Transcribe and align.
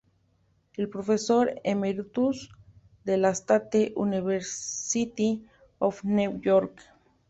Es 0.77 0.87
Professor 0.87 1.61
Emeritus 1.63 2.49
de 3.03 3.17
la 3.17 3.29
State 3.29 3.93
University 3.95 5.45
of 5.77 6.03
New 6.03 6.41
York. 6.41 6.81